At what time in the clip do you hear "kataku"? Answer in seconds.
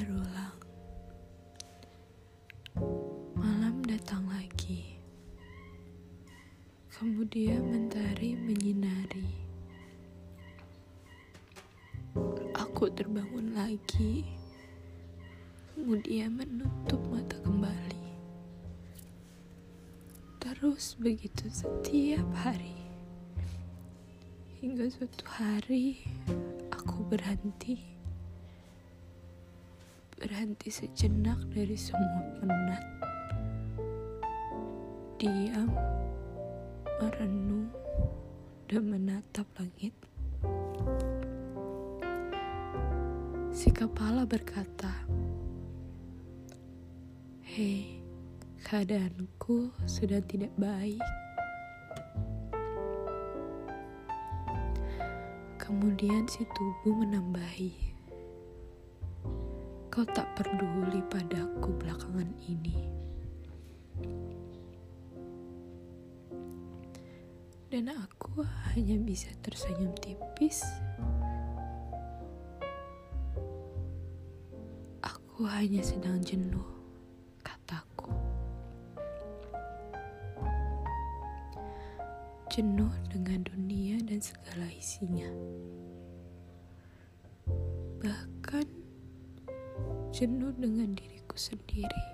77.46-78.10